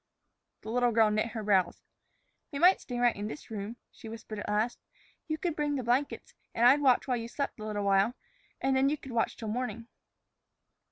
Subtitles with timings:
[0.61, 1.83] The little girl knit her brows.
[2.51, 4.79] "We might stay right in this room," she whispered at last.
[5.27, 8.15] "You could bring in the blankets and I'd watch while you slept a little while;
[8.59, 9.85] and then you could watch till morning."